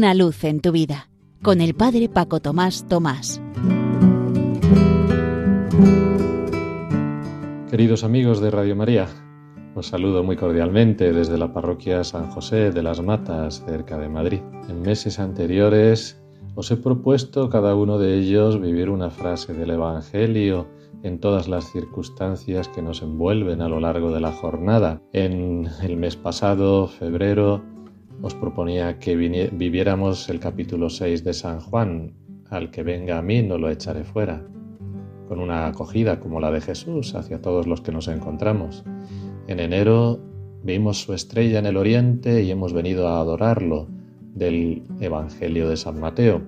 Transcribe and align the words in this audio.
Una 0.00 0.14
luz 0.14 0.44
en 0.44 0.60
tu 0.60 0.72
vida 0.72 1.10
con 1.42 1.60
el 1.60 1.74
Padre 1.74 2.08
Paco 2.08 2.40
Tomás 2.40 2.88
Tomás. 2.88 3.38
Queridos 7.70 8.02
amigos 8.02 8.40
de 8.40 8.50
Radio 8.50 8.74
María, 8.74 9.08
os 9.74 9.88
saludo 9.88 10.24
muy 10.24 10.36
cordialmente 10.36 11.12
desde 11.12 11.36
la 11.36 11.52
parroquia 11.52 12.02
San 12.02 12.30
José 12.30 12.70
de 12.70 12.82
las 12.82 13.02
Matas, 13.02 13.62
cerca 13.66 13.98
de 13.98 14.08
Madrid. 14.08 14.40
En 14.70 14.80
meses 14.80 15.18
anteriores 15.18 16.18
os 16.54 16.70
he 16.70 16.78
propuesto 16.78 17.50
cada 17.50 17.74
uno 17.74 17.98
de 17.98 18.16
ellos 18.16 18.58
vivir 18.58 18.88
una 18.88 19.10
frase 19.10 19.52
del 19.52 19.68
Evangelio 19.68 20.66
en 21.02 21.20
todas 21.20 21.46
las 21.46 21.70
circunstancias 21.72 22.68
que 22.68 22.80
nos 22.80 23.02
envuelven 23.02 23.60
a 23.60 23.68
lo 23.68 23.80
largo 23.80 24.10
de 24.12 24.20
la 24.20 24.32
jornada. 24.32 25.02
En 25.12 25.68
el 25.82 25.98
mes 25.98 26.16
pasado, 26.16 26.88
febrero, 26.88 27.62
os 28.22 28.34
proponía 28.34 28.98
que 28.98 29.16
viviéramos 29.16 30.28
el 30.28 30.40
capítulo 30.40 30.90
6 30.90 31.24
de 31.24 31.32
San 31.32 31.60
Juan, 31.60 32.12
al 32.50 32.70
que 32.70 32.82
venga 32.82 33.18
a 33.18 33.22
mí 33.22 33.42
no 33.42 33.56
lo 33.56 33.70
echaré 33.70 34.04
fuera, 34.04 34.46
con 35.28 35.40
una 35.40 35.66
acogida 35.66 36.20
como 36.20 36.40
la 36.40 36.50
de 36.50 36.60
Jesús 36.60 37.14
hacia 37.14 37.40
todos 37.40 37.66
los 37.66 37.80
que 37.80 37.92
nos 37.92 38.08
encontramos. 38.08 38.84
En 39.46 39.58
enero 39.60 40.20
vimos 40.62 41.00
su 41.00 41.14
estrella 41.14 41.60
en 41.60 41.66
el 41.66 41.76
oriente 41.76 42.42
y 42.42 42.50
hemos 42.50 42.72
venido 42.72 43.08
a 43.08 43.20
adorarlo 43.20 43.88
del 44.34 44.82
Evangelio 45.00 45.68
de 45.68 45.76
San 45.76 45.98
Mateo, 45.98 46.42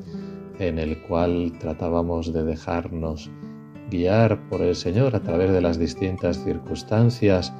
en 0.58 0.78
el 0.78 1.00
cual 1.02 1.52
tratábamos 1.58 2.32
de 2.32 2.44
dejarnos 2.44 3.30
guiar 3.90 4.48
por 4.48 4.60
el 4.60 4.74
Señor 4.74 5.16
a 5.16 5.22
través 5.22 5.50
de 5.52 5.62
las 5.62 5.78
distintas 5.78 6.44
circunstancias 6.44 7.52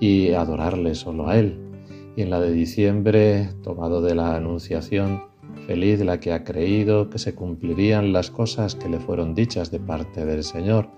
y 0.00 0.32
adorarle 0.32 0.94
solo 0.96 1.28
a 1.28 1.38
Él 1.38 1.71
y 2.16 2.22
en 2.22 2.30
la 2.30 2.40
de 2.40 2.52
diciembre, 2.52 3.50
tomado 3.62 4.02
de 4.02 4.14
la 4.14 4.36
Anunciación, 4.36 5.22
feliz 5.66 6.00
la 6.00 6.20
que 6.20 6.32
ha 6.32 6.44
creído 6.44 7.08
que 7.08 7.18
se 7.18 7.34
cumplirían 7.34 8.12
las 8.12 8.30
cosas 8.30 8.74
que 8.74 8.88
le 8.88 9.00
fueron 9.00 9.34
dichas 9.34 9.70
de 9.70 9.80
parte 9.80 10.24
del 10.24 10.44
Señor, 10.44 10.88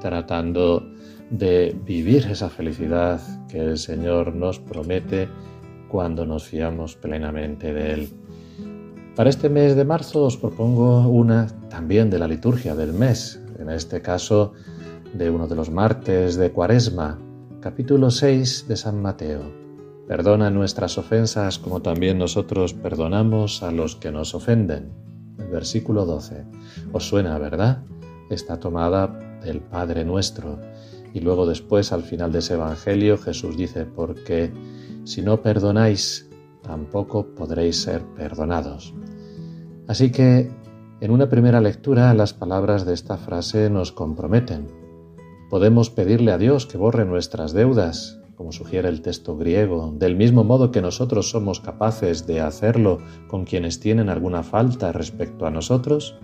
tratando 0.00 0.86
de 1.30 1.76
vivir 1.84 2.26
esa 2.30 2.50
felicidad 2.50 3.20
que 3.48 3.58
el 3.58 3.78
Señor 3.78 4.34
nos 4.34 4.58
promete 4.58 5.28
cuando 5.88 6.26
nos 6.26 6.44
fiamos 6.44 6.96
plenamente 6.96 7.72
de 7.72 7.92
Él. 7.92 8.08
Para 9.16 9.30
este 9.30 9.48
mes 9.48 9.76
de 9.76 9.84
marzo 9.84 10.24
os 10.24 10.36
propongo 10.36 11.08
una 11.08 11.48
también 11.68 12.10
de 12.10 12.18
la 12.18 12.28
liturgia 12.28 12.74
del 12.74 12.92
mes, 12.92 13.40
en 13.58 13.70
este 13.70 14.00
caso 14.00 14.52
de 15.12 15.30
uno 15.30 15.48
de 15.48 15.56
los 15.56 15.70
martes 15.70 16.36
de 16.36 16.52
Cuaresma, 16.52 17.18
capítulo 17.60 18.10
6 18.10 18.66
de 18.68 18.76
San 18.76 19.02
Mateo. 19.02 19.59
Perdona 20.10 20.50
nuestras 20.50 20.98
ofensas 20.98 21.60
como 21.60 21.82
también 21.82 22.18
nosotros 22.18 22.74
perdonamos 22.74 23.62
a 23.62 23.70
los 23.70 23.94
que 23.94 24.10
nos 24.10 24.34
ofenden. 24.34 24.90
El 25.38 25.46
versículo 25.46 26.04
12. 26.04 26.46
Os 26.92 27.04
suena, 27.06 27.38
¿verdad? 27.38 27.84
Está 28.28 28.58
tomada 28.58 29.06
del 29.44 29.60
Padre 29.60 30.04
nuestro. 30.04 30.58
Y 31.14 31.20
luego 31.20 31.46
después, 31.46 31.92
al 31.92 32.02
final 32.02 32.32
de 32.32 32.40
ese 32.40 32.54
Evangelio, 32.54 33.18
Jesús 33.18 33.56
dice, 33.56 33.86
porque 33.86 34.52
si 35.04 35.22
no 35.22 35.42
perdonáis, 35.42 36.28
tampoco 36.60 37.32
podréis 37.36 37.80
ser 37.80 38.02
perdonados. 38.16 38.92
Así 39.86 40.10
que, 40.10 40.50
en 41.00 41.10
una 41.12 41.28
primera 41.28 41.60
lectura, 41.60 42.12
las 42.14 42.34
palabras 42.34 42.84
de 42.84 42.94
esta 42.94 43.16
frase 43.16 43.70
nos 43.70 43.92
comprometen. 43.92 44.66
Podemos 45.50 45.88
pedirle 45.88 46.32
a 46.32 46.38
Dios 46.38 46.66
que 46.66 46.78
borre 46.78 47.04
nuestras 47.04 47.52
deudas, 47.52 48.20
como 48.40 48.52
sugiere 48.52 48.88
el 48.88 49.02
texto 49.02 49.36
griego, 49.36 49.94
del 49.98 50.16
mismo 50.16 50.44
modo 50.44 50.70
que 50.70 50.80
nosotros 50.80 51.28
somos 51.28 51.60
capaces 51.60 52.26
de 52.26 52.40
hacerlo 52.40 52.96
con 53.28 53.44
quienes 53.44 53.80
tienen 53.80 54.08
alguna 54.08 54.42
falta 54.42 54.92
respecto 54.92 55.44
a 55.44 55.50
nosotros, 55.50 56.16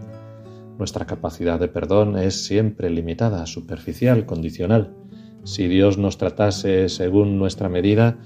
nuestra 0.78 1.04
capacidad 1.04 1.60
de 1.60 1.68
perdón 1.68 2.16
es 2.16 2.46
siempre 2.46 2.88
limitada, 2.88 3.44
superficial, 3.44 4.24
condicional. 4.24 4.96
Si 5.44 5.68
Dios 5.68 5.98
nos 5.98 6.16
tratase 6.16 6.88
según 6.88 7.38
nuestra 7.38 7.68
medida, 7.68 8.16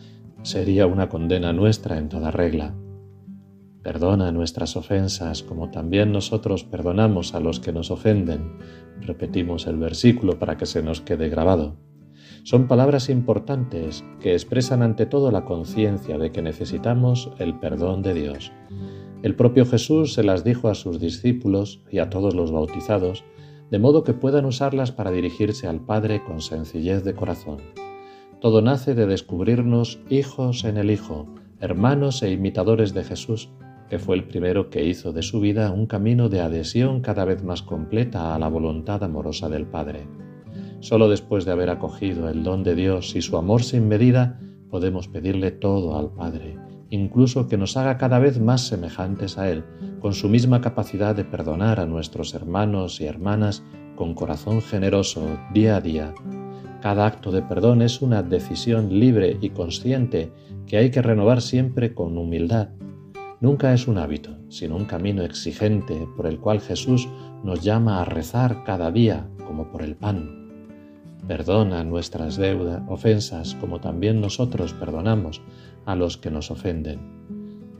sería 0.43 0.87
una 0.87 1.09
condena 1.09 1.53
nuestra 1.53 1.99
en 1.99 2.09
toda 2.09 2.31
regla. 2.31 2.77
Perdona 3.83 4.31
nuestras 4.31 4.77
ofensas 4.77 5.43
como 5.43 5.73
también 5.73 6.12
nosotros 6.12 6.62
perdonamos 6.62 7.34
a 7.34 7.41
los 7.41 7.59
que 7.59 7.73
nos 7.73 7.91
ofenden. 7.91 8.53
Repetimos 9.00 9.67
el 9.67 9.79
versículo 9.79 10.39
para 10.39 10.56
que 10.56 10.67
se 10.67 10.81
nos 10.81 11.00
quede 11.00 11.29
grabado. 11.29 11.90
Son 12.43 12.67
palabras 12.67 13.09
importantes 13.09 14.05
que 14.21 14.33
expresan 14.33 14.83
ante 14.83 15.07
todo 15.07 15.31
la 15.31 15.45
conciencia 15.45 16.19
de 16.19 16.33
que 16.33 16.43
necesitamos 16.43 17.31
el 17.39 17.59
perdón 17.59 18.03
de 18.03 18.15
Dios. 18.15 18.53
El 19.23 19.35
propio 19.37 19.67
Jesús 19.67 20.15
se 20.15 20.23
las 20.23 20.45
dijo 20.45 20.69
a 20.69 20.75
sus 20.75 20.99
discípulos 20.99 21.83
y 21.91 21.99
a 21.99 22.09
todos 22.09 22.35
los 22.35 22.51
bautizados, 22.53 23.25
de 23.71 23.79
modo 23.79 24.03
que 24.03 24.15
puedan 24.15 24.47
usarlas 24.47 24.93
para 24.93 25.11
dirigirse 25.11 25.67
al 25.67 25.81
Padre 25.81 26.25
con 26.25 26.41
sencillez 26.41 27.05
de 27.05 27.15
corazón. 27.15 27.59
Todo 28.41 28.62
nace 28.62 28.95
de 28.95 29.07
descubrirnos 29.07 30.01
hijos 30.09 30.65
en 30.65 30.79
el 30.79 30.91
Hijo, 30.91 31.27
hermanos 31.61 32.23
e 32.23 32.31
imitadores 32.31 32.95
de 32.95 33.05
Jesús, 33.05 33.51
que 33.91 33.99
fue 33.99 34.17
el 34.17 34.25
primero 34.25 34.71
que 34.71 34.85
hizo 34.85 35.12
de 35.12 35.23
su 35.23 35.41
vida 35.41 35.71
un 35.73 35.87
camino 35.87 36.29
de 36.29 36.41
adhesión 36.41 37.01
cada 37.01 37.25
vez 37.25 37.43
más 37.43 37.62
completa 37.62 38.35
a 38.35 38.39
la 38.39 38.49
voluntad 38.49 39.05
amorosa 39.05 39.49
del 39.49 39.67
Padre. 39.67 40.07
Solo 40.81 41.09
después 41.09 41.45
de 41.45 41.53
haber 41.53 41.71
acogido 41.71 42.29
el 42.29 42.43
don 42.43 42.65
de 42.65 42.75
Dios 42.75 43.15
y 43.15 43.23
su 43.23 43.37
amor 43.37 43.63
sin 43.63 43.87
medida, 43.87 44.41
podemos 44.71 45.09
pedirle 45.09 45.51
todo 45.51 45.99
al 45.99 46.11
Padre, 46.11 46.57
incluso 46.89 47.49
que 47.49 47.59
nos 47.59 47.77
haga 47.77 47.99
cada 47.99 48.19
vez 48.19 48.41
más 48.41 48.67
semejantes 48.67 49.37
a 49.37 49.51
Él, 49.51 49.65
con 50.01 50.15
su 50.15 50.29
misma 50.29 50.63
capacidad 50.63 51.15
de 51.15 51.25
perdonar 51.25 51.81
a 51.81 51.87
nuestros 51.87 52.35
hermanos 52.35 53.01
y 53.01 53.05
hermanas 53.05 53.63
con 53.95 54.15
corazón 54.15 54.63
generoso 54.63 55.23
día 55.53 55.77
a 55.77 55.81
día. 55.83 56.15
Cada 56.81 57.05
acto 57.05 57.31
de 57.31 57.43
perdón 57.43 57.83
es 57.83 58.01
una 58.01 58.23
decisión 58.23 58.99
libre 58.99 59.37
y 59.43 59.51
consciente 59.51 60.33
que 60.67 60.79
hay 60.79 60.91
que 60.91 61.03
renovar 61.03 61.43
siempre 61.43 61.93
con 61.93 62.17
humildad. 62.17 62.71
Nunca 63.41 63.75
es 63.75 63.87
un 63.87 63.99
hábito, 63.99 64.39
sino 64.49 64.77
un 64.77 64.87
camino 64.87 65.23
exigente 65.23 66.09
por 66.17 66.27
el 66.27 66.41
cual 66.41 66.61
Jesús 66.61 67.07
nos 67.45 67.62
llama 67.62 68.01
a 68.01 68.07
rezar 68.07 68.65
cada 68.65 68.91
día 68.91 69.29
como 69.47 69.71
por 69.71 69.83
el 69.83 69.97
pan. 69.97 70.40
Perdona 71.26 71.84
nuestras 71.84 72.36
deudas, 72.36 72.82
ofensas, 72.88 73.54
como 73.60 73.81
también 73.81 74.20
nosotros 74.20 74.72
perdonamos 74.72 75.41
a 75.86 75.94
los 75.94 76.16
que 76.16 76.31
nos 76.31 76.50
ofenden. 76.50 77.20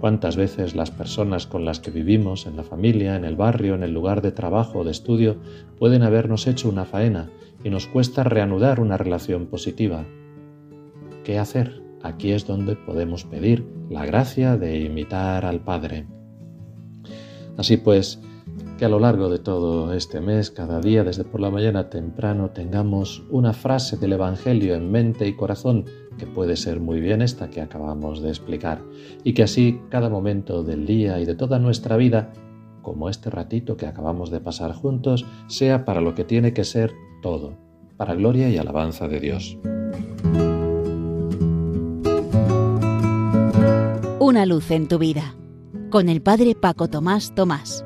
¿Cuántas 0.00 0.36
veces 0.36 0.74
las 0.74 0.90
personas 0.90 1.46
con 1.46 1.64
las 1.64 1.78
que 1.78 1.90
vivimos, 1.90 2.46
en 2.46 2.56
la 2.56 2.62
familia, 2.62 3.16
en 3.16 3.24
el 3.24 3.36
barrio, 3.36 3.74
en 3.74 3.82
el 3.82 3.92
lugar 3.92 4.22
de 4.22 4.32
trabajo 4.32 4.78
o 4.78 4.84
de 4.84 4.92
estudio, 4.92 5.36
pueden 5.78 6.02
habernos 6.02 6.46
hecho 6.46 6.70
una 6.70 6.86
faena 6.86 7.30
y 7.62 7.68
nos 7.68 7.86
cuesta 7.86 8.24
reanudar 8.24 8.80
una 8.80 8.96
relación 8.96 9.46
positiva? 9.46 10.06
¿Qué 11.22 11.38
hacer? 11.38 11.82
Aquí 12.02 12.32
es 12.32 12.46
donde 12.46 12.76
podemos 12.76 13.24
pedir 13.24 13.66
la 13.90 14.06
gracia 14.06 14.56
de 14.56 14.80
imitar 14.80 15.44
al 15.44 15.60
Padre. 15.60 16.06
Así 17.58 17.76
pues, 17.76 18.22
que 18.81 18.87
a 18.87 18.88
lo 18.88 18.99
largo 18.99 19.28
de 19.28 19.38
todo 19.38 19.93
este 19.93 20.22
mes, 20.22 20.50
cada 20.50 20.81
día 20.81 21.05
desde 21.05 21.25
por 21.25 21.41
la 21.41 21.50
mañana 21.50 21.91
temprano, 21.91 22.50
tengamos 22.50 23.22
una 23.28 23.53
frase 23.53 23.99
del 23.99 24.15
Evangelio 24.15 24.75
en 24.75 24.91
mente 24.91 25.28
y 25.28 25.37
corazón, 25.37 25.84
que 26.16 26.27
puede 26.27 26.56
ser 26.56 26.81
muy 26.81 27.00
bien 27.00 27.21
esta 27.21 27.50
que 27.50 27.61
acabamos 27.61 28.22
de 28.22 28.31
explicar, 28.31 28.83
y 29.22 29.34
que 29.34 29.43
así 29.43 29.81
cada 29.91 30.09
momento 30.09 30.62
del 30.65 30.87
día 30.87 31.21
y 31.21 31.27
de 31.27 31.34
toda 31.34 31.59
nuestra 31.59 31.99
vida, 31.99 32.33
como 32.81 33.11
este 33.11 33.28
ratito 33.28 33.77
que 33.77 33.87
acabamos 33.87 34.31
de 34.31 34.41
pasar 34.41 34.72
juntos, 34.72 35.27
sea 35.47 35.84
para 35.84 36.00
lo 36.00 36.15
que 36.15 36.25
tiene 36.25 36.55
que 36.55 36.65
ser 36.65 36.94
todo, 37.21 37.59
para 37.99 38.15
gloria 38.15 38.49
y 38.49 38.56
alabanza 38.56 39.09
de 39.09 39.21
Dios. 39.21 39.59
Una 44.19 44.46
luz 44.46 44.70
en 44.70 44.88
tu 44.88 44.99
vida, 44.99 45.35
con 45.91 46.08
el 46.08 46.23
Padre 46.23 46.55
Paco 46.55 46.88
Tomás 46.88 47.35
Tomás. 47.35 47.85